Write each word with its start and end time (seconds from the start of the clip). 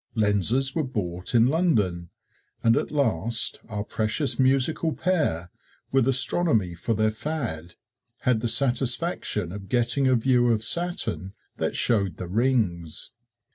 Lenses 0.15 0.73
were 0.73 0.81
bought 0.83 1.35
in 1.35 1.45
London, 1.45 2.09
and 2.63 2.75
at 2.75 2.89
last 2.89 3.59
our 3.69 3.83
precious 3.83 4.39
musical 4.39 4.93
pair, 4.93 5.51
with 5.91 6.07
astronomy 6.07 6.73
for 6.73 6.95
their 6.95 7.11
fad, 7.11 7.75
had 8.21 8.39
the 8.39 8.49
satisfaction 8.49 9.51
of 9.51 9.69
getting 9.69 10.07
a 10.07 10.15
view 10.15 10.51
of 10.51 10.63
Saturn 10.63 11.35
that 11.57 11.77
showed 11.77 12.17
the 12.17 12.27
rings. 12.27 13.11